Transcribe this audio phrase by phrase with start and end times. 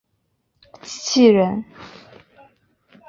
[0.81, 1.63] 机器人。